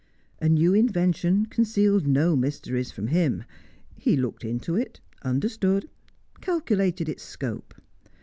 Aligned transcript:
A 0.39 0.49
new 0.49 0.73
invention 0.73 1.45
concealed 1.45 2.07
no 2.07 2.35
mysteries 2.35 2.91
from 2.91 3.05
him; 3.09 3.43
he 3.95 4.17
looked 4.17 4.43
into 4.43 4.75
it; 4.75 4.99
understood, 5.21 5.87
calculated 6.41 7.07
its 7.07 7.21
scope. 7.21 7.75